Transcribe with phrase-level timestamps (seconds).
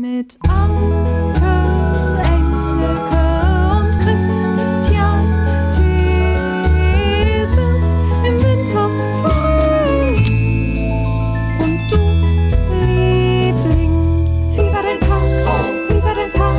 [0.00, 1.56] Mit Anke,
[2.24, 3.24] Engelke
[3.76, 4.56] und Christian
[6.96, 7.90] Thiesens
[8.24, 8.86] im Winter
[9.20, 10.16] frei.
[11.60, 12.00] Und du,
[12.86, 13.94] Liebling,
[14.52, 15.22] wie war dein Tag?
[15.90, 16.56] Wie war dein Tag?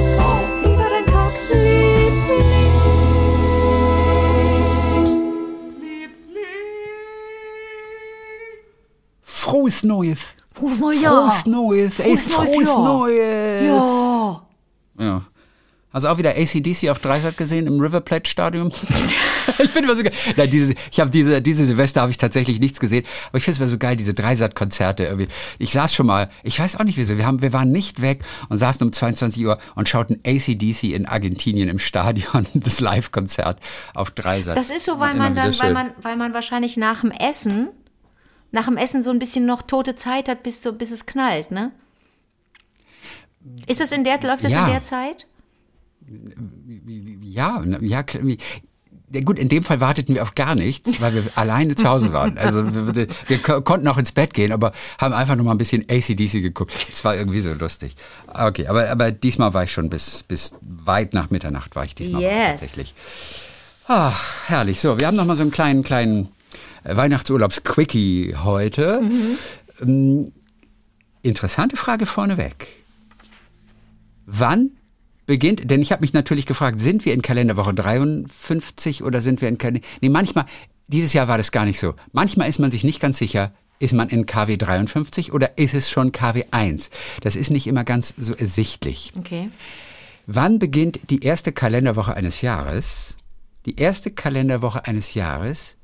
[0.62, 1.34] Wie war dein Tag,
[9.24, 10.41] Frohes Neues.
[10.62, 12.00] Frohes Neues Frohes Neues.
[12.00, 12.84] Ey, Frohes Neues frohes Jahr.
[12.84, 13.64] Neues.
[13.64, 14.42] Ja.
[15.00, 15.22] Ja.
[15.94, 18.70] Hast du auch wieder ACDC auf Dreisat gesehen im River Plate Stadium?
[19.60, 20.14] ich finde immer so geil.
[20.38, 23.56] Nein, diese, ich habe diese, diese Silvester habe ich tatsächlich nichts gesehen, aber ich finde
[23.56, 25.28] es immer so geil, diese Dreisat-Konzerte irgendwie.
[25.60, 28.24] Ich saß schon mal, ich weiß auch nicht wieso, wir, haben, wir waren nicht weg
[28.48, 33.60] und saßen um 22 Uhr und schauten ACDC in Argentinien im Stadion, das Live-Konzert
[33.94, 34.56] auf Dreisat.
[34.56, 37.68] Das ist so, weil man dann, weil man, weil man wahrscheinlich nach dem Essen,
[38.52, 41.52] nach dem Essen so ein bisschen noch tote Zeit hat, bis, so, bis es knallt,
[41.52, 41.72] ne?
[43.66, 44.66] Ist das in der, läuft das Ja.
[44.66, 45.26] in der Zeit?
[47.24, 48.02] Ja, ja,
[49.24, 52.38] gut, in dem Fall warteten wir auf gar nichts, weil wir alleine zu Hause waren.
[52.38, 55.52] Also wir, wir, wir ko- konnten auch ins Bett gehen, aber haben einfach noch mal
[55.52, 56.88] ein bisschen ACDC geguckt.
[56.90, 57.96] Es war irgendwie so lustig.
[58.34, 62.22] Okay, aber, aber diesmal war ich schon bis, bis weit nach Mitternacht war ich diesmal
[62.22, 62.62] Yes.
[62.62, 62.94] tatsächlich.
[63.88, 64.14] Ah,
[64.48, 64.80] herrlich.
[64.80, 66.30] So, wir haben noch mal so einen kleinen, kleinen
[66.84, 69.02] Weihnachtsurlaubs-Quickie heute.
[69.82, 70.32] Ähm,
[71.22, 72.68] interessante Frage vorneweg.
[74.26, 74.72] Wann
[75.26, 79.50] beginnt, denn ich habe mich natürlich gefragt, sind wir in Kalenderwoche 53 oder sind wir
[79.50, 79.88] in Kalender...
[80.02, 80.46] Nee, manchmal,
[80.88, 81.96] dieses Jahr war das gar nicht so.
[82.12, 85.90] Manchmal ist man sich nicht ganz sicher, ist man in KW 53 oder ist es
[85.90, 86.92] schon KW 1?
[87.22, 89.12] Das ist nicht immer ganz so ersichtlich.
[89.18, 89.50] Okay.
[90.28, 93.16] Wann beginnt die erste Kalenderwoche eines Jahres?
[93.66, 95.78] Die erste Kalenderwoche eines Jahres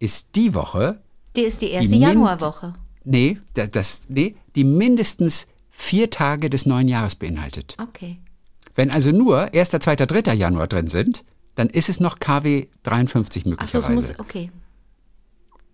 [0.00, 0.98] ist die Woche,
[1.36, 2.74] Die ist die erste Min- Januarwoche.
[3.04, 7.76] nee, das, das, nee, die mindestens vier Tage des neuen Jahres beinhaltet.
[7.80, 8.18] Okay.
[8.74, 10.34] Wenn also nur 1., 2., 3.
[10.34, 13.88] Januar drin sind, dann ist es noch KW 53 Ach so, möglicherweise.
[14.12, 14.50] es muss, okay.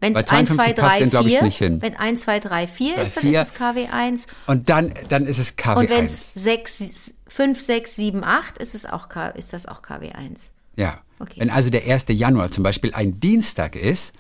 [0.01, 1.81] Wenn es 1, 2, 52 passt 3, denn, glaub ich, 4, nicht hin.
[1.83, 4.27] wenn 1, 2, 3, 4 Bei ist, dann vier- ist es KW 1.
[4.47, 6.13] Und dann, dann ist es KW Und wenn 1.
[6.13, 10.53] es 6, 5, 6, 7, 8 ist, es auch, ist das auch KW 1.
[10.77, 11.01] Ja.
[11.19, 11.35] Okay.
[11.41, 12.07] Wenn also der 1.
[12.11, 14.15] Januar zum Beispiel ein Dienstag ist,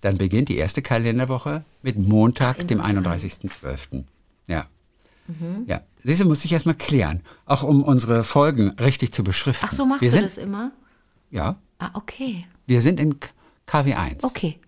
[0.00, 3.06] dann beginnt die erste Kalenderwoche mit Montag, dem interessant.
[3.06, 4.04] 31.12.
[4.46, 4.66] Ja.
[5.26, 5.64] Mhm.
[5.66, 5.82] Ja.
[6.02, 7.20] Du, muss ich erstmal klären.
[7.44, 9.66] Auch um unsere Folgen richtig zu beschriften.
[9.68, 10.72] Ach so, machst wir du sind, das immer?
[11.30, 11.56] Ja.
[11.78, 12.46] Ah, okay.
[12.66, 13.28] Wir sind in K-
[13.66, 14.24] KW 1.
[14.24, 14.58] Okay.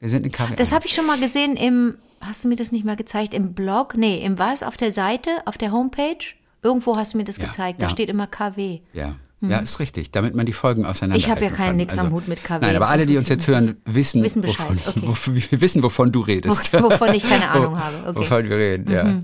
[0.00, 0.72] Wir sind in KW Das 1.
[0.74, 3.94] habe ich schon mal gesehen im, hast du mir das nicht mal gezeigt, im Blog?
[3.96, 4.62] Nee, im was?
[4.62, 6.16] Auf der Seite, auf der Homepage?
[6.62, 7.82] Irgendwo hast du mir das Ja, gezeigt.
[7.82, 7.90] Da ja.
[7.90, 8.80] steht immer KW.
[8.94, 9.16] Ja.
[9.40, 11.20] Ja, ist richtig, damit man die Folgen auseinander Mhm.
[11.24, 13.46] Ich habe ja keinen nix am Hut mit KW, Nein, aber alle, die uns jetzt
[13.46, 15.02] hören, wissen, Wissen Bescheid, wovon, okay.
[15.06, 16.72] wovon, wir wissen, wovon du redest.
[16.72, 18.10] Wo- wovon ich keine Ahnung habe, okay.
[18.10, 18.16] Mhm.
[18.16, 19.22] Wovon wir reden, ja.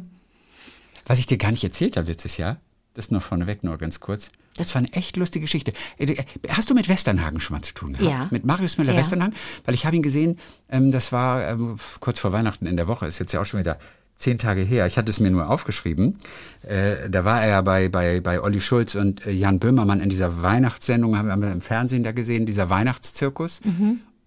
[1.07, 2.59] Was ich dir gar nicht erzählt habe letztes Jahr,
[2.95, 4.31] das nur vorneweg, nur ganz kurz.
[4.57, 5.73] Das war eine echt lustige Geschichte.
[5.99, 6.15] Äh,
[6.49, 8.09] Hast du mit Westernhagen schon mal zu tun gehabt?
[8.09, 8.29] Ja.
[8.31, 8.85] Mit Marius Ja.
[8.85, 9.35] Müller-Westernhagen?
[9.65, 10.39] Weil ich habe ihn gesehen,
[10.71, 13.59] ähm, das war ähm, kurz vor Weihnachten in der Woche, ist jetzt ja auch schon
[13.59, 13.79] wieder
[14.17, 14.87] zehn Tage her.
[14.87, 16.19] Ich hatte es mir nur aufgeschrieben.
[16.63, 20.09] Äh, da war er ja bei, bei, bei Olli Schulz und äh, Jan Böhmermann in
[20.09, 23.61] dieser Weihnachtssendung, haben wir im Fernsehen da gesehen, dieser Weihnachtszirkus.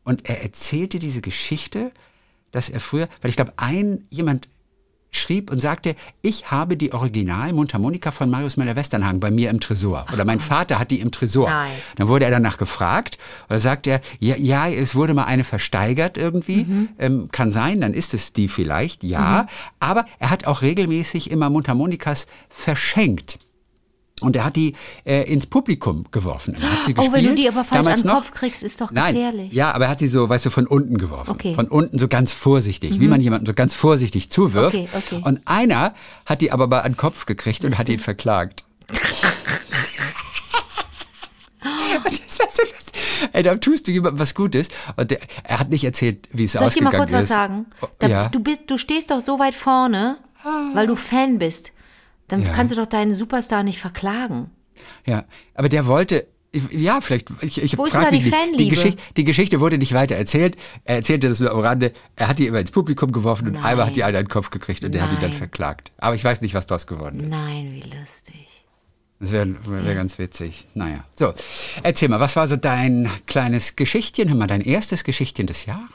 [0.03, 1.91] Und er erzählte diese Geschichte,
[2.51, 4.47] dass er früher, weil ich glaube, ein jemand
[5.11, 10.05] schrieb und sagte, ich habe die Original Mundharmonika von Marius Müller-Westernhagen bei mir im Tresor.
[10.11, 11.49] Oder mein Vater hat die im Tresor.
[11.49, 11.71] Nein.
[11.95, 13.17] Dann wurde er danach gefragt.
[13.49, 16.65] Oder sagt er, ja, ja, es wurde mal eine versteigert irgendwie.
[16.65, 16.89] Mhm.
[16.99, 19.47] Ähm, kann sein, dann ist es die vielleicht, ja.
[19.79, 23.39] Aber er hat auch regelmäßig immer Mundharmonikas verschenkt.
[24.21, 24.73] Und er hat die
[25.05, 26.55] äh, ins Publikum geworfen.
[26.59, 28.15] Er hat sie Oh, wenn du gespielt, die aber falsch damals an den.
[28.15, 29.53] Kopf kriegst, ist doch Nein, gefährlich.
[29.53, 31.29] ja, aber er hat sie so, weißt du, von unten geworfen.
[31.29, 31.51] Okay.
[31.51, 31.55] Mhm.
[31.55, 34.75] Von unten so ganz vorsichtig, wie man jemanden so ganz vorsichtig zuwirft.
[34.75, 35.21] Okay, okay.
[35.23, 35.93] Und einer
[36.25, 38.63] hat die aber mal an den Kopf gekriegt und hat ihn verklagt.
[41.59, 42.93] Das war so lustig.
[43.33, 44.69] Ey, da tust du jemandem was Gutes.
[44.95, 47.23] Und der, er hat nicht erzählt, wie es Soll ich dir ausgegangen mal kurz was
[47.23, 47.29] ist.
[47.29, 47.65] sagen?
[47.81, 48.29] Oh, Da, ja.
[48.29, 50.17] du, bist, du stehst doch so weit vorne,
[50.73, 51.71] weil du Fan bist.
[52.27, 52.51] Dann Ja.
[52.53, 54.51] kannst du doch deinen Superstar nicht verklagen.
[55.05, 55.25] Ja,
[55.55, 56.27] aber der wollte,
[56.71, 58.33] ja, vielleicht, ich, ich Wo ist da die mich.
[58.33, 58.57] Fanliebe?
[58.63, 60.55] Die, Geschichte, die Geschichte wurde nicht weiter erzählt.
[60.85, 61.93] Er erzählte das nur am Rande.
[62.15, 63.63] Er hat die immer ins Publikum geworfen und Nein.
[63.65, 65.91] einmal hat die einer in den Kopf gekriegt und der hat ihn dann verklagt.
[65.97, 67.29] Aber ich weiß nicht, was daraus geworden ist.
[67.29, 68.65] Nein, wie lustig.
[69.19, 70.67] Das wäre wär wär ganz witzig.
[70.75, 71.33] Naja, so.
[71.81, 74.29] Erzähl mal, was war so dein kleines Geschichtchen?
[74.29, 75.87] Hör mal, dein erstes Geschichtchen des Jahres.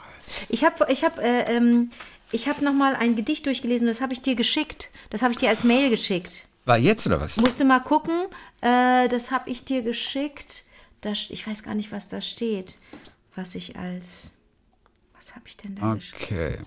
[0.49, 1.89] Ich habe ich hab, äh, ähm,
[2.33, 4.89] ich hab noch mal ein Gedicht durchgelesen, das habe ich dir geschickt.
[5.09, 6.47] Das habe ich dir als Mail geschickt.
[6.65, 7.37] War jetzt oder was?
[7.37, 8.25] Musste mal gucken.
[8.61, 10.63] Äh, das habe ich dir geschickt.
[11.01, 12.77] Da, st- ich weiß gar nicht, was da steht.
[13.35, 14.33] Was ich als.
[15.15, 16.21] Was habe ich denn da geschickt?
[16.23, 16.57] Okay.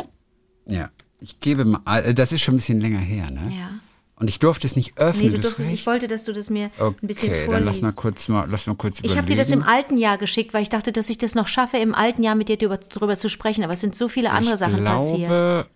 [0.66, 0.90] Ja.
[1.20, 3.42] Ich gebe mal, äh, das ist schon ein bisschen länger her, ne?
[3.56, 3.70] Ja.
[4.18, 5.26] Und ich durfte es nicht öffnen.
[5.26, 7.52] Nee, du durftest, ich wollte, dass du das mir ein bisschen Okay, vorliest.
[7.52, 9.76] dann lass mal kurz mal, lass mal kurz Ich habe dir das im überlegen.
[9.76, 12.48] alten Jahr geschickt, weil ich dachte, dass ich das noch schaffe, im alten Jahr mit
[12.48, 13.62] dir drüber, drüber zu sprechen.
[13.62, 15.66] Aber es sind so viele andere ich Sachen glaube, passiert.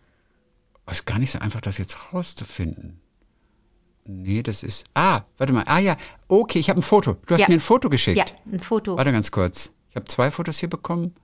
[0.87, 3.01] Es ist gar nicht so einfach, das jetzt rauszufinden.
[4.07, 4.87] Nee, das ist.
[4.95, 5.65] Ah, warte mal.
[5.67, 5.97] Ah ja,
[6.27, 7.17] okay, ich habe ein Foto.
[7.27, 7.49] Du hast Ja.
[7.49, 8.17] mir ein Foto geschickt.
[8.19, 8.97] Ja, ein Foto.
[8.97, 9.73] Warte ganz kurz.
[9.91, 11.15] Ich habe zwei Fotos hier bekommen.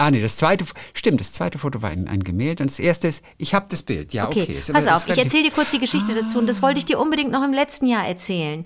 [0.00, 0.64] Ah, nee, das zweite,
[0.94, 3.82] stimmt, das zweite Foto war ein, ein Gemälde und das erste ist, ich habe das
[3.82, 4.14] Bild.
[4.14, 4.44] Ja, okay.
[4.44, 6.86] Okay, Ist- pass auf, ich erzähle dir kurz die Geschichte dazu und das wollte ich
[6.86, 8.64] dir unbedingt noch im letzten Jahr erzählen.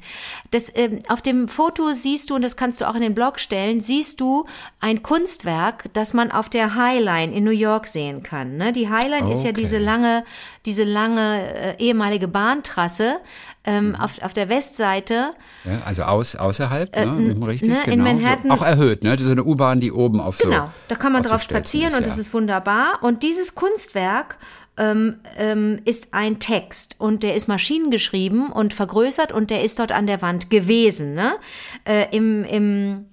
[0.53, 3.41] Das, ähm, auf dem Foto siehst du, und das kannst du auch in den Blog
[3.41, 4.47] stellen, siehst du
[4.79, 8.57] ein Kunstwerk, das man auf der High Line in New York sehen kann.
[8.57, 8.73] Ne?
[8.73, 9.61] Die High Line ist ja Okay.
[9.61, 10.25] diese lange,
[10.67, 13.17] diese lange äh, ehemalige Bahntrasse
[13.65, 15.35] ähm, auf, auf der Westseite.
[15.65, 18.05] Ja, also aus, außerhalb, ne, richtig, ne, in genau.
[18.05, 19.17] Manhattan- So, auch erhöht, ne?
[19.19, 20.49] So eine U-Bahn, die oben auf so.
[20.49, 22.21] Genau, da kann man auf so drauf Stelzen spazieren und das ja.
[22.21, 22.99] ist wunderbar.
[23.03, 24.39] Und dieses Kunstwerk
[24.77, 29.93] ähm, ähm, ist ein Text und der ist maschinengeschrieben und vergrößert und der ist dort
[29.93, 31.15] an der Wand gewesen.
[31.15, 31.37] Ne?
[31.85, 33.07] Äh, im, im,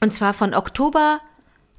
[0.00, 1.20] und zwar von Oktober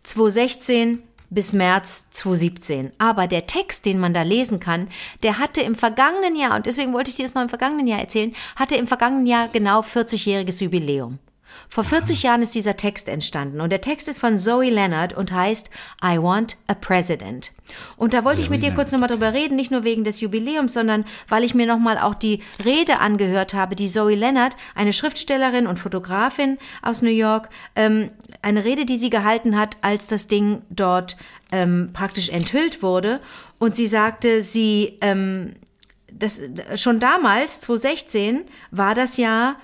[0.04, 1.01] 2016
[1.31, 2.92] bis März 2017.
[3.00, 4.88] Aber der Text, den man da lesen kann,
[5.24, 8.00] der hatte im vergangenen Jahr, und deswegen wollte ich dir das noch im vergangenen Jahr
[8.00, 11.18] erzählen, hatte im vergangenen Jahr genau 40-jähriges Jubiläum.
[11.69, 15.31] Vor 40 Jahren ist dieser Text entstanden und der Text ist von Zoe Leonard und
[15.31, 15.69] heißt
[16.03, 17.51] I Want a President.
[17.95, 20.74] Und da wollte ich mit dir kurz nochmal drüber reden, nicht nur wegen des Jubiläums,
[20.74, 25.68] sondern weil ich mir nochmal auch die Rede angehört habe, die Zoe Leonard, eine Schriftstellerin
[25.68, 28.12] und Fotografin aus New York, ähm,
[28.42, 31.15] eine Rede, die sie gehalten hat, als das Ding dort
[31.51, 33.21] ähm, praktisch enthüllt wurde.
[33.59, 35.56] Und sie sagte, sie, ähm,
[36.12, 36.42] das,
[36.75, 39.56] schon damals, 2016, war das ja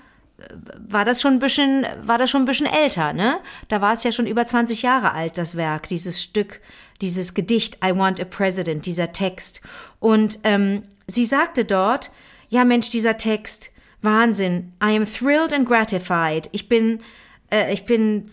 [0.88, 3.40] war das schon ein bisschen, war das schon ein bisschen älter, ne?
[3.70, 6.62] Da war es ja schon über 20 Jahre alt, das Werk, dieses Stück,
[7.02, 9.62] dieses Gedicht I Want a President, dieser Text.
[10.00, 12.12] Und ähm, sie sagte dort,
[12.50, 16.50] ja Mensch, dieser Text, Wahnsinn, I am thrilled and gratified.
[16.52, 17.02] Ich bin,
[17.50, 18.32] äh, ich bin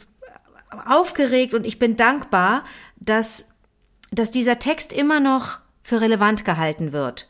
[0.87, 2.65] aufgeregt und ich bin dankbar,
[2.97, 3.51] dass,
[4.11, 7.29] dass dieser Text immer noch für relevant gehalten wird.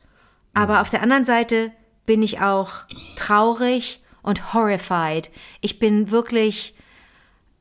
[0.53, 1.73] Aber auf der anderen Seite
[2.07, 2.71] bin ich auch
[3.17, 5.31] traurig und horrified.
[5.61, 6.75] Ich bin wirklich,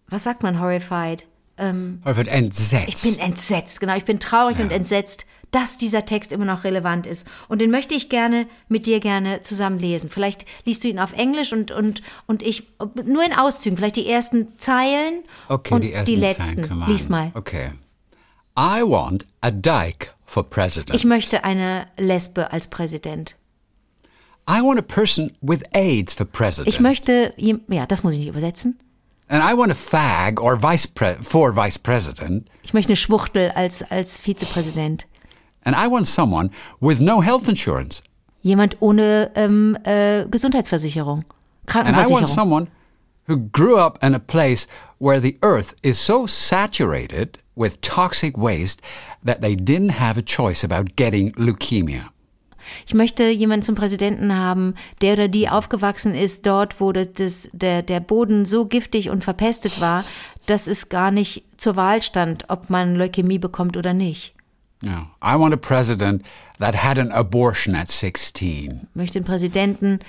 [0.07, 1.25] was sagt man horrified?
[1.57, 2.87] Ähm, wird entsetzt.
[2.87, 3.95] ich bin entsetzt, genau.
[3.95, 7.29] Ich bin traurig und entsetzt, dass dieser Text immer noch relevant ist.
[7.47, 10.09] Und den möchte ich gerne mit dir gerne zusammen lesen.
[10.09, 12.63] Vielleicht liest du ihn auf Englisch und, und, und ich
[13.05, 16.79] nur in Auszügen, vielleicht die ersten Zeilen okay, und die ersten die Zeilen letzten.
[16.79, 17.31] wir Lies mal.
[17.35, 17.71] Okay.
[18.57, 20.95] I want a dyke for president.
[20.95, 23.35] Ich möchte eine Lesbe als Präsident.
[24.47, 26.67] I want a person with AIDS for president.
[26.67, 28.77] Ich möchte, ja, das muss ich nicht übersetzen.
[29.29, 32.47] And I want a fag or vice pre for vice president.
[32.61, 35.05] Ich möchte eine Schwuchtel als, als Vizepräsident.
[35.63, 36.49] And I want someone
[36.81, 38.03] with no health insurance.
[38.41, 41.23] Jemand ohne ähm, äh, Gesundheitsversicherung.
[41.73, 42.67] And I want someone
[43.27, 44.67] who grew up in a place
[44.99, 48.81] where the earth is so saturated with toxic waste
[49.23, 52.09] that they didn't have a choice about getting leukemia.
[52.85, 57.81] Ich möchte jemanden zum Präsidenten haben, der oder die aufgewachsen ist dort, wo das, der,
[57.81, 60.03] der Boden so giftig und verpestet war,
[60.45, 64.33] dass es gar nicht zur Wahl stand, ob man Leukämie bekommt oder nicht.
[64.81, 65.07] No.
[65.23, 66.23] I want a president
[66.59, 68.81] that had an abortion at 16.
[68.89, 69.99] Ich möchte einen Präsidenten,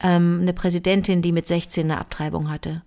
[0.00, 2.82] ähm, eine Präsidentin, die mit 16 eine Abtreibung hatte.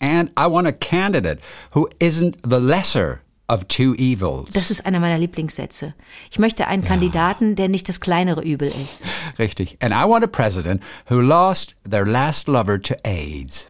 [0.00, 1.40] And I want a candidate
[1.74, 3.20] who isn't the lesser
[3.52, 4.50] of two evils.
[4.52, 5.94] Das ist einer meiner Lieblingssätze.
[6.30, 9.04] Ich möchte einen Kandidaten, der nicht das kleinere Übel ist.
[9.38, 9.76] Richtig.
[9.80, 13.68] And I want a president who lost their last lover to AIDS.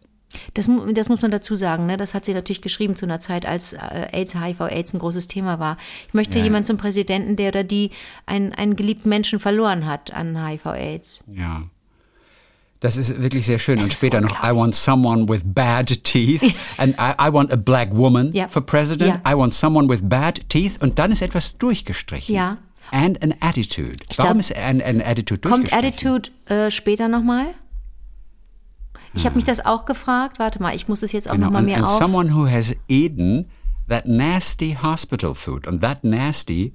[0.55, 1.87] Das, das muss man dazu sagen.
[1.87, 1.97] Ne?
[1.97, 3.79] Das hat sie natürlich geschrieben zu einer Zeit, als äh,
[4.13, 5.77] AIDS, HIV, AIDS ein großes Thema war.
[6.07, 6.45] Ich möchte Ja.
[6.45, 7.91] jemanden zum Präsidenten, der oder die
[8.27, 11.21] einen, einen geliebten Menschen verloren hat an HIV, AIDS.
[11.27, 11.63] Ja.
[12.81, 13.79] Das ist wirklich sehr schön.
[13.79, 16.43] Es Und später noch, I want someone with bad teeth.
[16.79, 18.49] And I, I want a black woman Ja.
[18.49, 19.21] for president.
[19.25, 19.33] Ja.
[19.33, 20.83] I want someone with bad teeth.
[20.83, 22.35] Und dann ist etwas durchgestrichen.
[22.35, 22.57] Ja.
[22.91, 23.99] And an attitude.
[24.17, 26.17] Warum glaub- ist an, an attitude Kommt durchgestrichen?
[26.17, 27.47] Attitude äh, später nochmal?
[29.13, 30.39] Ich habe mich das auch gefragt.
[30.39, 31.47] Warte mal, ich muss es jetzt auch Genau.
[31.47, 31.99] nochmal And, mehr and auf.
[31.99, 33.47] someone who has eaten
[33.89, 35.67] that nasty hospital food.
[35.67, 36.73] Und that nasty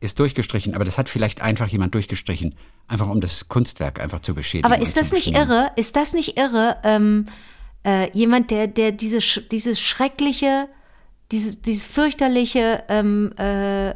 [0.00, 0.74] ist durchgestrichen.
[0.74, 2.54] Aber das hat vielleicht einfach jemand durchgestrichen.
[2.88, 4.70] Einfach um das Kunstwerk einfach zu beschädigen.
[4.70, 5.70] Aber ist das nicht irre?
[5.76, 6.76] Ist das nicht irre?
[6.84, 7.26] Ähm,
[7.84, 10.68] äh, jemand, der, der diese, dieses schreckliche,
[11.32, 13.94] diese, dieses fürchterliche, ähm, äh,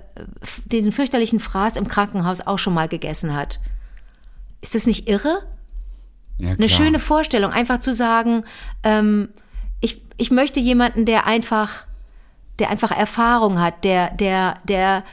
[0.65, 3.61] den fürchterlichen Fraß im Krankenhaus auch schon mal gegessen hat.
[4.63, 5.43] Ist das nicht irre?
[6.39, 8.45] Ja, Eine schöne Vorstellung, einfach zu sagen,
[8.83, 9.29] ähm,
[9.81, 11.85] ich, ich möchte jemanden, der einfach,
[12.59, 15.05] der einfach Erfahrung hat, der, der, der,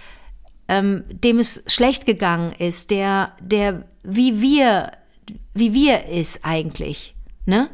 [0.67, 4.91] ähm, dem es schlecht gegangen ist, der, der, wie wir,
[5.53, 7.69] wie wir ist eigentlich, ne?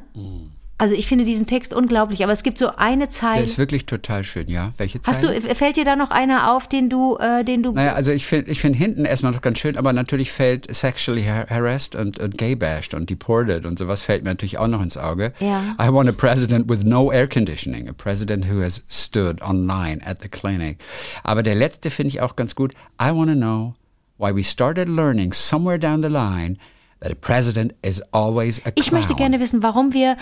[0.79, 3.43] Also ich finde diesen Text unglaublich, aber es gibt so eine Der Zeile.
[3.43, 4.73] ist wirklich total schön, ja.
[4.77, 5.15] Welche Zeile?
[5.35, 8.11] Hast du, fällt dir da noch einer auf, den du, äh, den du, Naja, also
[8.11, 11.95] ich finde ich find hinten erstmal noch ganz schön, aber natürlich fällt sexually har- harassed
[11.95, 15.31] und, und gay bashed und deported und sowas fällt mir natürlich auch noch ins Auge.
[15.39, 15.75] Ja.
[15.79, 20.21] I want a president with no air conditioning, a president who has stood online at
[20.21, 20.79] the clinic.
[21.23, 22.73] Aber der letzte finde ich auch ganz gut.
[23.01, 23.75] I want to know
[24.17, 26.57] why we started learning somewhere down the line
[26.99, 28.73] that a president is always a clown.
[28.75, 30.17] Ich möchte gerne wissen, warum wir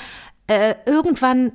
[0.51, 1.51] äh, irgendwann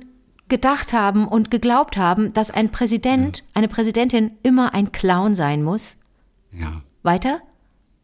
[0.49, 5.97] gedacht haben und geglaubt haben, dass ein Präsident, eine Präsidentin immer ein Clown sein muss.
[6.53, 6.81] Ja.
[7.03, 7.41] Weiter?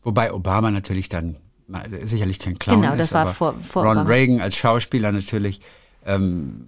[0.04, 3.00] Wobei Obama natürlich dann mal- sicherlich kein Clown Genau, ist.
[3.00, 4.10] das war aber vor- vor Ron Obama.
[4.10, 5.62] Reagan als Schauspieler natürlich
[6.06, 6.68] ähm,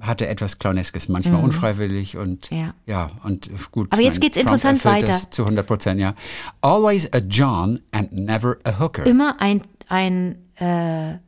[0.00, 2.56] hatte etwas Clowneskes, manchmal unfreiwillig und Mhm.
[2.58, 2.74] Ja.
[2.86, 3.92] ja und gut.
[3.92, 5.30] Aber jetzt meine, geht's Trump interessant weiter.
[5.30, 6.14] Zu 100 Prozent, ja.
[6.60, 9.06] Always a John and never a hooker.
[9.06, 11.18] Immer ein, ein, äh,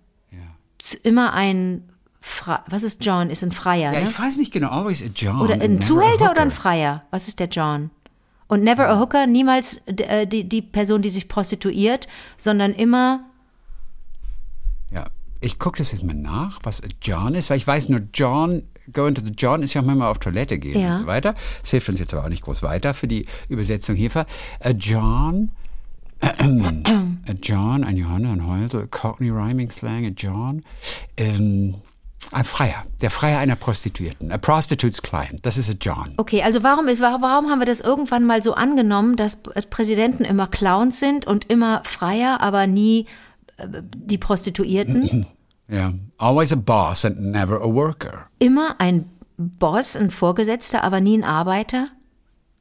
[0.79, 1.85] z- immer ein,
[2.27, 3.29] Fra was ist John?
[3.29, 4.09] Ist ein Freier, ja, ne?
[4.09, 4.71] ich weiß nicht genau.
[4.71, 5.41] Always a John.
[5.43, 6.51] Oder ein Zuhälter oder ein.
[6.51, 7.03] Freier?
[7.11, 7.91] Was ist der John?
[8.47, 13.25] Und never a hooker, niemals äh, die, die Person, die sich prostituiert, sondern immer,
[14.91, 15.09] Ja,
[15.41, 18.63] ich gucke das jetzt mal nach, was a John ist, weil ich weiß nur, John,
[18.93, 20.95] go into the John ist ja auch manchmal auf Toilette gehen Ja.
[20.97, 21.35] und so weiter.
[21.61, 24.25] Das hilft uns jetzt aber auch nicht groß weiter für die Übersetzung hierfür.
[24.61, 25.51] A John,
[26.21, 30.63] a John, ein Johanna, ein Häusel, Cockney Rhyming Slang, a John.
[31.19, 31.75] Ähm,
[32.35, 36.15] ein Freier, der Freier einer Prostituierten, a prostitute's client, das ist a John.
[36.17, 40.25] okay, also warum, ist, warum haben wir das irgendwann mal so angenommen, dass P- Präsidenten
[40.25, 43.07] immer Clowns sind und immer Freier, aber nie
[43.57, 45.27] äh, die Prostituierten?
[45.69, 48.27] Ja, always a boss and never a worker.
[48.39, 51.89] immer ein Boss, ein Vorgesetzter, aber nie ein Arbeiter?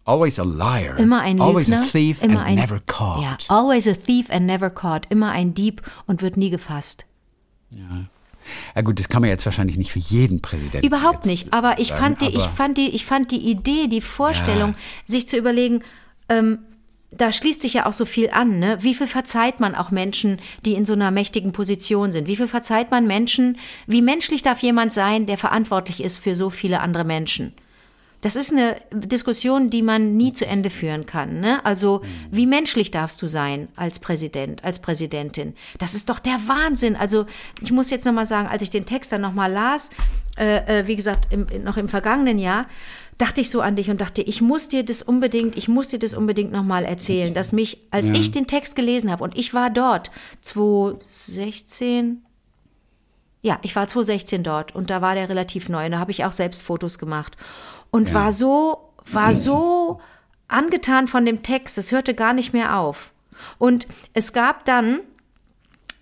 [0.06, 0.98] Always a liar.
[0.98, 1.84] Immer ein Always Lügner?
[1.84, 3.22] a thief immer and ein, never caught.
[3.22, 5.06] Ja, always a thief and never caught.
[5.10, 7.06] Immer ein Dieb und wird nie gefasst.
[7.70, 8.06] Ja
[8.84, 10.86] gut, das kann man jetzt wahrscheinlich nicht für jeden Präsidenten.
[10.86, 11.54] Überhaupt nicht.
[11.54, 14.76] Aber ich sagen, fand die, ich aber- fand die, ich fand die Idee, die Vorstellung,
[15.06, 15.84] sich zu überlegen,
[16.30, 16.60] ähm,
[17.16, 18.80] da schließt sich ja auch so viel an, ne?
[18.82, 22.28] Wie viel verzeiht man auch Menschen, die in so einer mächtigen Position sind?
[22.28, 23.58] Wie viel verzeiht man Menschen?
[23.86, 27.54] Wie menschlich darf jemand sein, der verantwortlich ist für so viele andere Menschen?
[28.24, 31.42] Das ist eine Diskussion, die man nie zu Ende führen kann.
[31.42, 31.64] Ne?
[31.66, 32.02] Also,
[32.32, 35.56] wie menschlich darfst du sein als Präsident, als Präsidentin?
[35.78, 36.96] Das ist doch der Wahnsinn.
[36.96, 37.26] Also,
[37.62, 39.90] ich muss jetzt nochmal sagen, als ich den Text dann nochmal las,
[40.38, 42.68] äh, äh, wie gesagt, im, noch im vergangenen Jahr,
[43.18, 46.00] dachte ich so an dich und dachte, ich muss dir das unbedingt, ich muss dir
[46.00, 49.70] das unbedingt nochmal erzählen, dass mich, als ich den Text gelesen habe und ich war
[49.70, 50.12] dort,
[50.42, 52.22] 2016,
[53.42, 56.24] ja, ich war 2016 dort und da war der relativ neu und da habe ich
[56.24, 57.38] auch selbst Fotos gemacht
[57.94, 60.02] und war so, war so
[60.48, 63.12] angetan von dem Text, das hörte gar nicht mehr auf.
[63.60, 65.02] Und es gab dann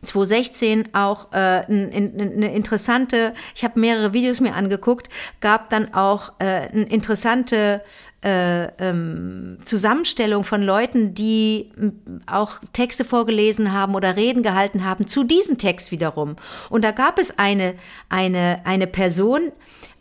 [0.03, 5.09] 2016 auch äh, n- n- eine interessante, ich habe mehrere Videos mir angeguckt,
[5.41, 7.83] gab dann auch äh, eine interessante
[8.23, 11.71] äh, ähm, Zusammenstellung von Leuten, die
[12.25, 16.37] auch Texte vorgelesen haben oder Reden gehalten haben zu diesem Text wiederum.
[16.69, 17.75] Und da gab es eine,
[18.09, 19.51] eine, eine Person,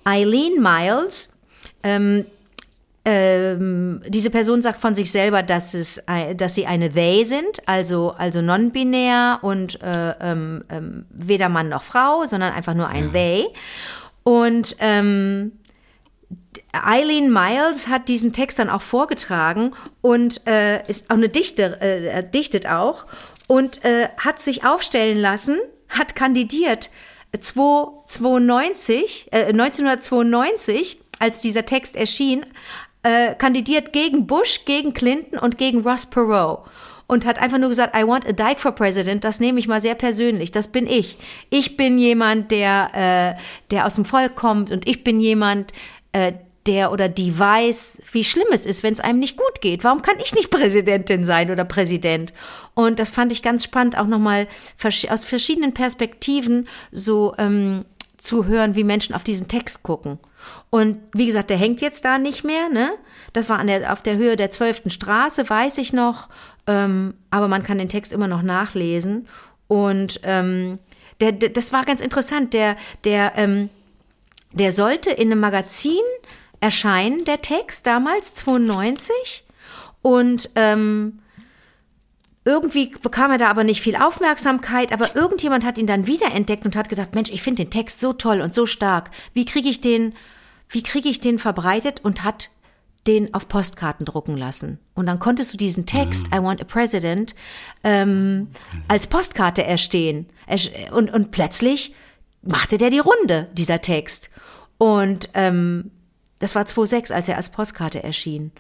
[0.05, 1.37] Eileen Miles,
[1.83, 2.25] ähm,
[3.05, 6.05] ähm, diese Person sagt von sich selber, dass, es,
[6.37, 11.83] dass sie eine They sind, also, also non-binär und äh, ähm, ähm, weder Mann noch
[11.83, 13.47] Frau, sondern einfach nur ein They.
[14.23, 15.53] Und ähm,
[16.73, 19.73] Eileen Miles hat diesen Text dann auch vorgetragen
[20.03, 23.07] und äh, ist auch eine Dichter, äh, dichtet auch
[23.49, 25.59] und äh, hat sich aufstellen lassen,
[25.89, 26.91] hat kandidiert
[27.39, 32.45] 292, äh, 1992, als dieser Text erschien,
[33.05, 36.65] äh, kandidiert gegen Bush, gegen Clinton und gegen Ross Perot
[37.07, 39.25] und hat einfach nur gesagt, I want a dyke for president.
[39.25, 40.53] Das nehme ich mal sehr persönlich.
[40.53, 41.17] Das bin ich.
[41.51, 43.41] Ich bin jemand, der, äh,
[43.73, 45.73] der aus dem Volk kommt und ich bin jemand,
[46.13, 46.33] äh,
[46.67, 49.83] der oder die weiß, wie schlimm es ist, wenn es einem nicht gut geht.
[49.83, 52.33] Warum kann ich nicht Präsidentin sein oder Präsident?
[52.75, 54.47] Und das fand ich ganz spannend, auch nochmal
[55.09, 57.85] aus verschiedenen Perspektiven so ähm,
[58.21, 60.19] zu hören, wie Menschen auf diesen Text gucken.
[60.69, 62.93] Und wie gesagt, der hängt jetzt da nicht mehr, ne?
[63.33, 64.83] Das war an der, auf der Höhe der 12.
[64.87, 66.29] Straße, weiß ich noch.
[66.67, 69.27] Ähm, aber man kann den Text immer noch nachlesen.
[69.69, 70.79] Und ähm,
[71.21, 72.53] der, der, das war ganz interessant.
[72.53, 73.71] Der, der, ähm,
[74.53, 76.01] der sollte in einem Magazin
[76.61, 79.45] erscheinen, der Text, damals, 92.
[80.03, 81.21] Und ähm,
[82.45, 86.77] irgendwie bekam er da aber nicht viel Aufmerksamkeit, aber irgendjemand hat ihn dann wiederentdeckt und
[86.77, 89.11] hat gedacht, Mensch, ich finde den Text so toll und so stark.
[89.35, 90.15] Wie kriege ich den,
[90.69, 92.51] wie kriege ich den verbreitet und hat
[93.07, 94.79] den auf Postkarten drucken lassen.
[94.95, 97.35] Und dann konntest du diesen Text, I want a president,
[97.83, 98.49] ähm,
[98.89, 100.27] als Postkarte erstehen.
[100.93, 101.95] Und, und plötzlich
[102.43, 104.31] machte der die Runde, dieser Text.
[104.77, 105.91] Und ähm,
[106.39, 108.53] das war 2006, als er als Postkarte erschien.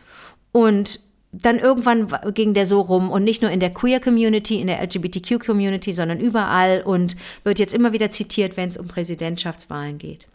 [0.53, 1.01] Und
[1.33, 4.67] dann irgendwann wa- ging der so rum und nicht nur in der Queer Community, in
[4.67, 9.99] der LGBTQ Community, sondern überall und wird jetzt immer wieder zitiert, wenn es um Präsidentschaftswahlen
[9.99, 10.27] geht.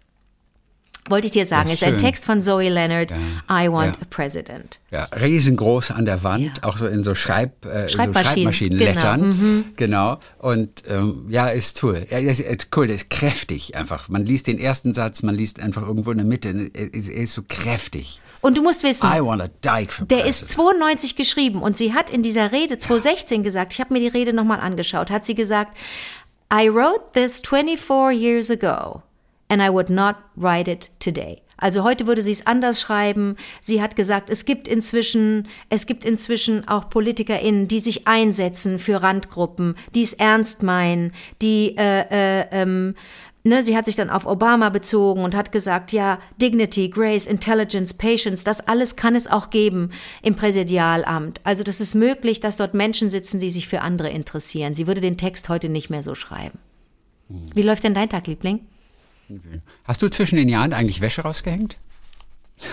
[1.08, 2.00] Wollte ich dir sagen, ist ist ein.
[2.00, 3.12] Text von Zoe Leonard,
[3.48, 4.02] I want Ja.
[4.02, 4.80] a president.
[4.90, 9.66] Ja, riesengroß an der Wand, auch so in so, Schreib, äh, so Schreibmaschinen, Schreibmaschinenlettern.
[9.76, 10.18] Genau.
[10.40, 12.08] Und ähm, ja, ist toll.
[12.10, 14.10] Ja, ist, ist cool, ist kräftig einfach.
[14.10, 16.50] Man liest den ersten Satz, man liest einfach irgendwo in der Mitte.
[16.50, 18.20] Ist, er ist so kräftig.
[18.46, 20.78] Und du musst wissen, I want a dike for Der ist president.
[20.78, 24.34] 92 geschrieben und sie hat in dieser Rede 2016 gesagt, ich habe mir die Rede
[24.34, 25.76] nochmal angeschaut, hat sie gesagt,
[26.54, 29.02] I wrote this 24 years ago
[29.50, 31.42] and I would not write it today.
[31.58, 33.36] Also heute würde sie es anders schreiben.
[33.62, 39.02] Sie hat gesagt, es gibt inzwischen, es gibt inzwischen auch PolitikerInnen, die sich einsetzen für
[39.02, 42.94] Randgruppen, die es ernst meinen, die äh, äh, ähm,
[43.46, 47.94] ne, sie hat sich dann auf Obama bezogen und hat gesagt, ja, Dignity, Grace, Intelligence,
[47.94, 51.40] Patience, das alles kann es auch geben im Präsidialamt.
[51.44, 54.74] Also das ist möglich, dass dort Menschen sitzen, die sich für andere interessieren.
[54.74, 56.60] Sie würde den Text heute nicht mehr so schreiben.
[57.30, 58.60] Wie läuft denn dein Tag, Liebling?
[59.86, 61.78] Hast du zwischen den Jahren eigentlich Wäsche rausgehängt?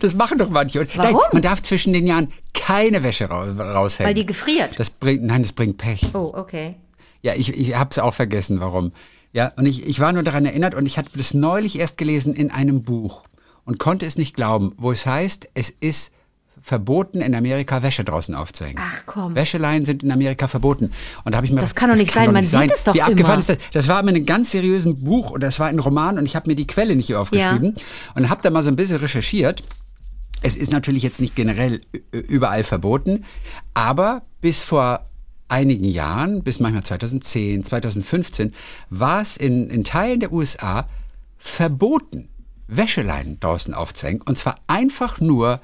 [0.00, 0.80] Das machen doch manche.
[0.80, 1.22] Und- Nein, Warum?
[1.32, 4.08] man darf zwischen den Jahren keine Wäsche ra raushängen.
[4.08, 4.78] Weil die gefriert.
[4.80, 6.02] das bringt, nein, das bringt Pech.
[6.12, 6.74] Oh, okay.
[7.22, 8.90] Ja, ich, ich habe es auch vergessen, warum.
[9.32, 12.34] Ja, und ich, ich war nur daran erinnert und ich hatte das neulich erst gelesen
[12.34, 13.24] in einem Buch
[13.64, 16.12] und konnte es nicht glauben, wo es heißt, es ist
[16.62, 18.82] verboten, in Amerika Wäsche draußen aufzuhängen.
[18.84, 19.34] Ach, komm.
[19.36, 20.92] Wäscheleien sind in Amerika verboten.
[21.24, 22.94] Und da habe ich mir Das gedacht, kann doch nicht sein, man sieht es doch
[22.94, 23.38] Wie abgefahren immer.
[23.40, 23.58] ist das?
[23.72, 26.48] Das war in einem ganz seriösen Buch und das war ein Roman und ich habe
[26.50, 27.74] mir die Quelle nicht aufgeschrieben
[28.16, 29.62] und habe da mal so ein bisschen recherchiert.
[30.42, 33.24] Es ist natürlich jetzt nicht generell überall verboten,
[33.74, 35.06] aber bis vor
[35.48, 38.52] einigen Jahren, bis manchmal 2010, 2015,
[38.90, 40.86] war es in, in Teilen der USA
[41.38, 42.28] verboten,
[42.68, 44.22] Wäscheleinen draußen aufzuhängen.
[44.22, 45.60] Und zwar einfach nur,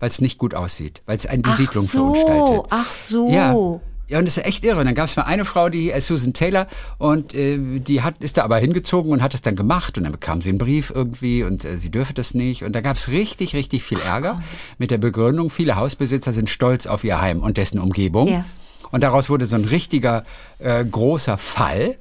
[0.00, 2.66] weil es nicht gut aussieht, weil es eine die Ach Siedlung so, verunstaltet.
[2.70, 3.30] ach so.
[3.30, 3.80] Ja.
[4.08, 4.78] Ja, und das ist echt irre.
[4.78, 8.18] Und dann gab es mal eine Frau, die äh, Susan Taylor, und äh, die hat,
[8.20, 9.98] ist da aber hingezogen und hat es dann gemacht.
[9.98, 12.62] Und dann bekam sie einen Brief irgendwie und äh, sie dürfe das nicht.
[12.62, 14.40] Und da gab es richtig, richtig viel Ärger
[14.78, 18.28] mit der Begründung, viele Hausbesitzer sind stolz auf ihr Heim und dessen Umgebung.
[18.28, 18.44] Ja.
[18.90, 20.24] Und daraus wurde so ein richtiger
[20.58, 21.96] äh, großer Fall.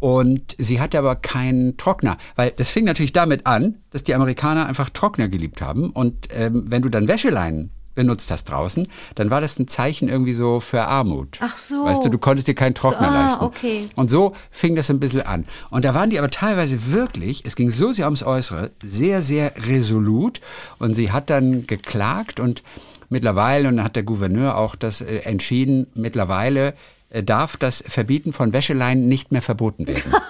[0.00, 4.66] Und sie hatte aber keinen Trockner, weil das fing natürlich damit an, dass die Amerikaner
[4.66, 5.90] einfach Trockner geliebt haben.
[5.90, 8.86] Und ähm, wenn du dann Wäscheleinen benutzt hast draußen,
[9.16, 11.38] dann war das ein Zeichen irgendwie so für Armut.
[11.40, 11.84] Ach so.
[11.84, 13.44] Weißt du, du konntest dir keinen Trockner Ah, leisten.
[13.44, 13.86] okay.
[13.96, 15.46] Und so fing das ein bisschen an.
[15.70, 19.52] Und da waren die aber teilweise wirklich, es ging so sehr ums Äußere, sehr, sehr
[19.66, 20.40] resolut.
[20.78, 22.62] Und sie hat dann geklagt und
[23.08, 26.74] mittlerweile, und dann hat der Gouverneur auch das äh, entschieden, mittlerweile
[27.10, 30.12] äh, darf das Verbieten von Wäscheleien nicht mehr verboten werden.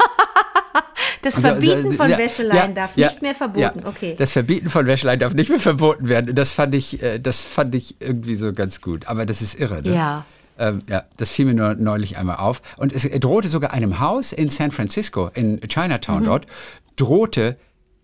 [1.23, 3.83] Das Also, Verbieten also, von ja, Wäscheleien ja, darf ja, nicht mehr verboten.
[3.85, 4.15] Okay.
[4.17, 6.35] Das Verbieten von Wäscheleien darf nicht mehr verboten werden.
[6.35, 9.09] Das fand ich, äh, das fand ich irgendwie so ganz gut.
[9.09, 9.95] Aber das ist irre, ne?
[9.95, 10.25] Ja.
[10.59, 12.63] Ähm, ja, das fiel mir nur neulich einmal auf.
[12.77, 15.61] Und es drohte sogar einem Haus in San Francisco, in Mhm.
[15.69, 16.47] Chinatown dort,
[16.97, 17.57] drohte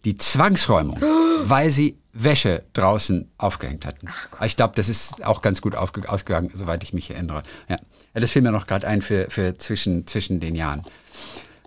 [0.04, 1.00] die Zwangsräumung,
[1.44, 4.08] weil sie Wäsche draußen aufgehängt hatten.
[4.44, 7.42] Ich glaube, das ist auch ganz gut ausgegangen, soweit ich mich erinnere.
[7.68, 7.76] Ja.
[8.14, 10.82] ja das fiel mir noch gerade ein für, für zwischen, zwischen den Jahren.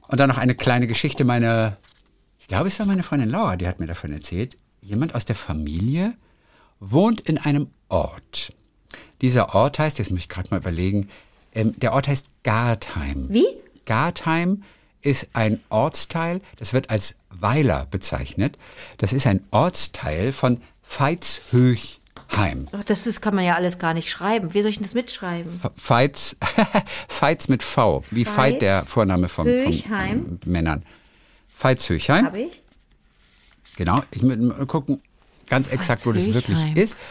[0.07, 1.25] Und dann noch eine kleine Geschichte.
[1.25, 1.75] Meine,
[2.39, 4.57] ich glaube, es war meine Freundin Laura, die hat mir davon erzählt.
[4.81, 6.13] Jemand aus der Familie
[6.79, 8.53] wohnt in einem Ort.
[9.21, 11.09] Dieser Ort heißt, jetzt muss ich gerade mal überlegen,
[11.53, 13.27] ähm, der Ort heißt Gartheim.
[13.29, 13.47] Wie?
[13.85, 14.63] Gartheim
[15.01, 18.57] ist ein Ortsteil, das wird als Weiler bezeichnet.
[18.97, 22.65] Das ist ein Ortsteil von Veitshöchheim.
[22.71, 24.53] Ach, das ist, kann man ja alles gar nicht schreiben.
[24.53, 25.61] Wie soll ich denn das mitschreiben?
[25.75, 26.35] Veits,
[27.19, 30.39] Veits mit V, wie Veit der Vorname von, von Höchheim.
[30.45, 30.83] Männern.
[31.57, 32.25] Veitshöchheim.
[32.25, 32.63] Habe ich?
[33.75, 35.01] Genau, ich muss mal gucken
[35.49, 36.97] ganz exakt, wo das wirklich ist.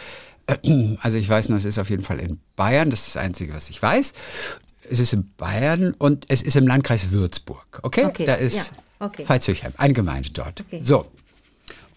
[1.01, 3.53] Also ich weiß nur, es ist auf jeden Fall in Bayern, das ist das Einzige,
[3.53, 4.13] was ich weiß.
[4.89, 7.79] Es ist in Bayern und es ist im Landkreis Würzburg.
[7.83, 9.23] Okay, Okay, da ist ja, okay.
[9.27, 10.61] Veitshöchheim, eine Gemeinde dort.
[10.61, 10.79] Okay.
[10.81, 11.05] So,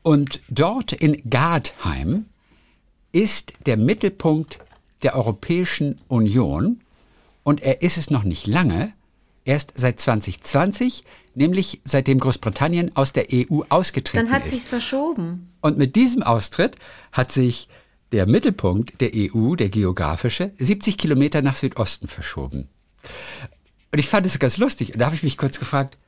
[0.03, 2.27] und dort in Gardheim
[3.13, 4.59] ist der Mittelpunkt
[5.03, 6.81] der Europäischen Union
[7.43, 8.93] und er ist es noch nicht lange,
[9.45, 14.51] erst seit 2020, nämlich seitdem Großbritannien aus der EU ausgetreten Dann hat ist.
[14.51, 15.51] sich's verschoben.
[15.61, 16.77] Und mit diesem Austritt
[17.13, 17.69] hat sich
[18.13, 22.69] der Mittelpunkt der EU, der geografische, 70 Kilometer nach Südosten verschoben.
[23.93, 24.93] Und ich fand es ganz lustig.
[24.93, 25.99] Und da habe ich mich kurz gefragt,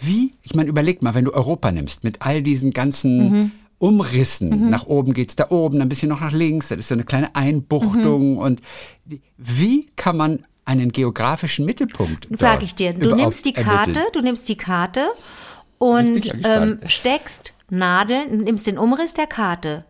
[0.00, 0.32] wie?
[0.42, 4.70] Ich meine, überleg mal, wenn du Europa nimmst, mit all diesen ganzen Umrissen.
[4.70, 7.34] Nach oben geht's da oben, ein bisschen noch nach links, das ist so eine kleine
[7.34, 8.36] Einbuchtung.
[8.38, 8.60] Und
[9.04, 12.92] die- wie kann man einen geografischen Mittelpunkt Sag ich dir.
[12.92, 14.06] Du nimmst die Karte, ermitteln?
[14.12, 15.08] du nimmst die Karte
[15.78, 19.84] und ähm, steckst Nadeln, nimmst den Umriss der Karte,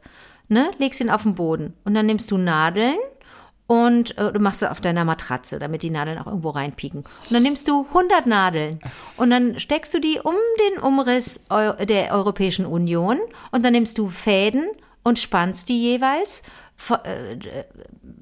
[0.49, 2.95] ne, legst ihn auf den Boden und dann nimmst du Nadeln
[3.71, 7.03] und äh, du machst es auf deiner Matratze, damit die Nadeln auch irgendwo reinpieken.
[7.03, 8.81] Und dann nimmst du 100 Nadeln
[9.17, 13.21] und dann steckst du die um den Umriss der Europäischen Union
[13.53, 14.67] und dann nimmst du Fäden
[15.05, 16.43] und spannst die jeweils.
[17.05, 17.37] Äh,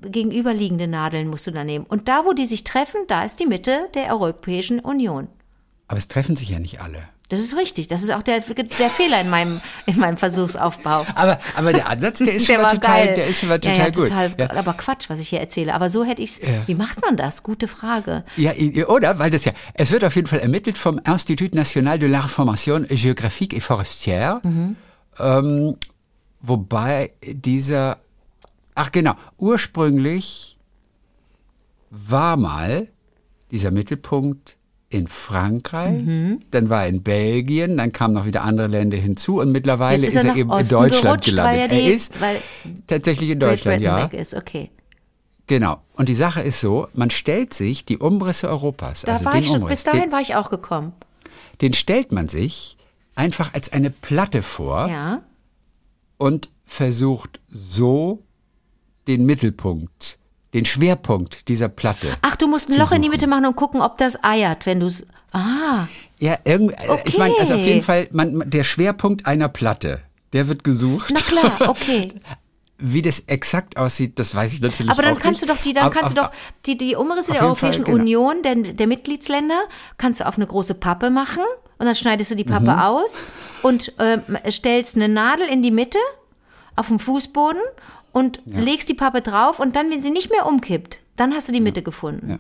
[0.03, 1.87] Gegenüberliegende Nadeln musst du da nehmen.
[1.87, 5.29] Und da, wo die sich treffen, da ist die Mitte der Europäischen Union.
[5.87, 7.09] Aber es treffen sich ja nicht alle.
[7.29, 7.89] Das ist richtig.
[7.89, 11.07] Das ist auch der, der Fehler in meinem, in meinem Versuchsaufbau.
[11.15, 13.15] Aber, aber der Ansatz, der ist schon mal total, geil.
[13.17, 14.09] der ist schon mal total ja, ja, gut.
[14.09, 14.51] Total, Ja.
[14.53, 15.75] Aber Quatsch, was ich hier erzähle.
[15.75, 16.41] Aber so hätte ich es.
[16.67, 17.43] Wie macht man das?
[17.43, 18.25] Gute Frage.
[18.37, 18.53] Ja,
[18.87, 19.19] oder?
[19.19, 23.55] Weil das ja, es wird auf jeden Fall ermittelt vom Institut National de l'Information Géographique
[23.55, 24.41] et Forestière.
[25.19, 25.77] Ähm,
[26.41, 27.99] wobei dieser,
[28.75, 30.57] ach genau, ursprünglich
[31.91, 32.89] war mal
[33.51, 34.58] dieser Mittelpunkt
[34.91, 36.03] in Frankreich,
[36.51, 40.15] dann war er in Belgien, dann kamen noch wieder andere Länder hinzu und mittlerweile Jetzt
[40.15, 41.61] ist er er, eben in Osten Deutschland gerutscht, gelandet.
[41.61, 42.41] ja die- er ist weil
[42.87, 44.05] tatsächlich in Deutschland, ja.
[44.07, 44.35] ist.
[44.35, 44.71] Okay.
[45.47, 45.83] Genau.
[45.95, 49.43] Und die Sache ist so, man stellt sich die Umrisse Europas, Da also war den
[49.43, 50.93] ich schon, Umriss, bis dahin den, war ich auch gekommen.
[51.61, 52.77] den stellt man sich
[53.15, 55.23] einfach als eine Platte vor Ja.
[56.17, 58.23] und versucht so
[59.07, 60.18] den Mittelpunkt,
[60.55, 62.17] den Schwerpunkt dieser Platte.
[62.23, 63.17] Ach, du musst ein Loch in die suchen.
[63.17, 65.07] Mitte machen und gucken, ob das eiert, wenn du es.
[65.33, 65.87] Ah,
[66.21, 67.69] Ja, irgendwie, ich meine, also auf Okay.
[67.69, 70.01] jeden Fall, man, der Schwerpunkt einer Platte,
[70.33, 71.11] der wird gesucht.
[71.15, 72.13] na klar, okay.
[72.81, 75.51] Wie das exakt aussieht, das weiß ich natürlich Aber dann kannst nicht.
[75.51, 77.69] du doch die, dann Aber- kannst du aber- doch die, die Umrisse der jeden Fall,
[77.71, 77.99] Europäischen genau.
[77.99, 79.61] Union, der, der Mitgliedsländer,
[79.99, 81.43] kannst du auf eine große Pappe machen
[81.79, 82.79] und dann schneidest du die Pappe Mhm.
[82.79, 83.25] aus
[83.63, 85.99] und ähm, stellst eine Nadel in die Mitte
[86.77, 87.61] auf dem Fußboden
[88.19, 91.53] und legst die Pappe drauf und dann, wenn sie nicht mehr umkippt, dann hast du
[91.53, 92.31] die Mitte gefunden.
[92.31, 92.39] Ja.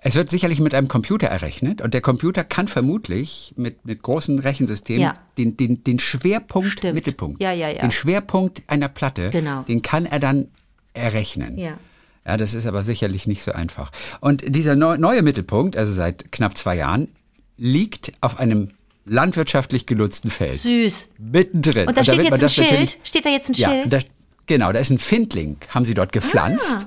[0.00, 4.38] Es wird sicherlich mit einem Computer errechnet und der Computer kann vermutlich mit, mit großen
[4.38, 5.14] Rechensystemen Ja.
[5.36, 6.94] den, den, den Schwerpunkt, Stimmt.
[6.94, 7.82] Mittelpunkt, Ja, ja, ja.
[7.82, 9.62] den Schwerpunkt einer Platte, Genau.
[9.62, 10.48] den kann er dann
[10.94, 11.58] errechnen.
[11.58, 11.74] Ja.
[12.26, 13.92] Ja, das ist aber sicherlich nicht so einfach.
[14.20, 17.08] Und dieser neu, neue Mittelpunkt, also seit knapp zwei Jahren,
[17.56, 18.70] liegt auf einem
[19.04, 20.58] landwirtschaftlich genutzten Feld.
[20.58, 21.08] Süß.
[21.18, 21.86] Mittendrin.
[21.86, 22.98] Und da wird steht jetzt ein Schild.
[23.04, 23.92] Steht da jetzt ein ja, Schild?
[23.92, 23.98] da,
[24.46, 26.86] genau, da ist ein Findling, haben sie dort gepflanzt.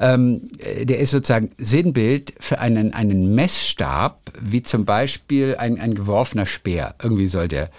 [0.00, 5.94] Ähm, äh, der ist sozusagen Sinnbild für einen, einen Messstab, wie zum Beispiel ein, ein
[5.94, 6.94] geworfener Speer.
[7.02, 7.70] Irgendwie soll der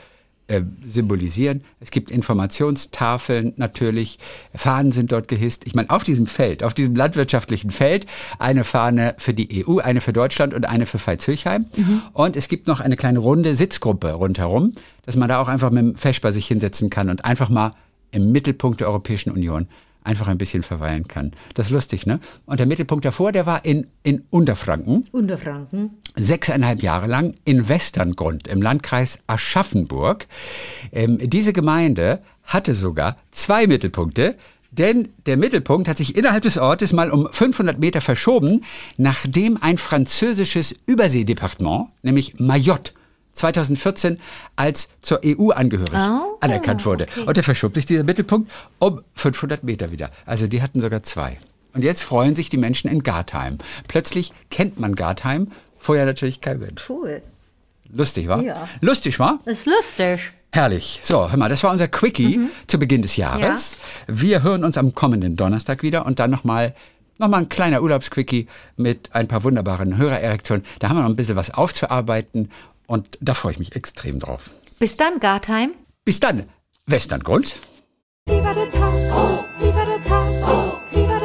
[0.48, 1.64] äh, symbolisieren.
[1.80, 4.20] Es gibt Informationstafeln natürlich,
[4.54, 5.64] Fahnen sind dort gehisst.
[5.66, 8.06] Ich meine, auf diesem Feld, auf diesem landwirtschaftlichen Feld,
[8.38, 11.66] eine Fahne für die EU, eine für Deutschland und eine für Veitshöchheim.
[12.14, 14.74] Und es gibt noch eine kleine runde Sitzgruppe rundherum,
[15.06, 17.72] dass man da auch einfach mit dem Feschbar sich hinsetzen kann und einfach mal
[18.16, 19.68] im Mittelpunkt der Europäischen Union
[20.06, 21.32] einfach ein bisschen verweilen kann.
[21.56, 22.20] Das ist lustig, ne?
[22.46, 25.98] Und der Mittelpunkt davor, der war in, in Unterfranken Unterfranken.
[26.16, 30.28] sechseinhalb Jahre lang in Westerngrund im Landkreis Aschaffenburg.
[30.92, 34.36] Ähm, diese Gemeinde hatte sogar zwei Mittelpunkte,
[34.72, 38.64] denn der Mittelpunkt hat sich innerhalb des Ortes mal um 500 Meter verschoben,
[38.98, 42.92] nachdem ein französisches Überseedepartement, nämlich Mayotte,
[43.36, 44.20] 2014
[44.56, 47.06] als zur EU angehörig Oh, anerkannt wurde.
[47.12, 47.22] okay.
[47.28, 50.10] Und da verschob sich dieser Mittelpunkt um 500 Meter wieder.
[50.26, 51.38] Also die hatten sogar zwei.
[51.74, 53.58] Und jetzt freuen sich die Menschen in Gartheim.
[53.88, 56.90] Plötzlich kennt man Gartheim, vorher natürlich kein Mensch.
[56.90, 57.22] Cool.
[57.94, 58.42] Lustig, war?
[58.42, 58.68] Ja.
[58.82, 59.40] Lustig, war?
[59.46, 60.32] Das ist lustig.
[60.52, 61.02] Herrlich.
[61.04, 63.78] So, hör mal, das war unser Quickie zu Beginn des Jahres.
[64.08, 66.74] Wir hören uns am kommenden Donnerstag wieder und dann nochmal
[67.18, 70.66] noch mal ein kleiner Urlaubsquickie mit ein paar wunderbaren Hörererektionen.
[70.80, 72.52] Da haben wir noch ein bisschen was aufzuarbeiten
[72.88, 74.50] und da freue ich mich extrem drauf.
[74.80, 75.72] Bis dann, Gartheim.
[76.04, 76.50] Bis dann,
[76.86, 77.56] Westerngrund.
[78.28, 79.46] Wie war der Tag?
[79.60, 80.82] Wie war der Tag?
[80.92, 81.25] Wie war der?